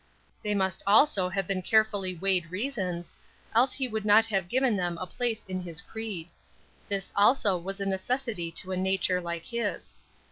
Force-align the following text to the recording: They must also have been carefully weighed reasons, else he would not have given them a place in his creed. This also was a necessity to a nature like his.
They 0.41 0.55
must 0.55 0.81
also 0.87 1.29
have 1.29 1.45
been 1.47 1.61
carefully 1.61 2.15
weighed 2.15 2.49
reasons, 2.49 3.13
else 3.53 3.73
he 3.73 3.87
would 3.87 4.03
not 4.03 4.25
have 4.25 4.49
given 4.49 4.75
them 4.75 4.97
a 4.97 5.05
place 5.05 5.45
in 5.45 5.61
his 5.61 5.79
creed. 5.79 6.27
This 6.89 7.13
also 7.15 7.55
was 7.55 7.79
a 7.79 7.85
necessity 7.85 8.49
to 8.53 8.71
a 8.71 8.77
nature 8.77 9.21
like 9.21 9.45
his. 9.45 9.97